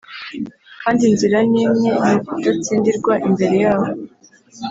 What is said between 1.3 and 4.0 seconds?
ni imwe ni ukudatsindirwa imbere yabo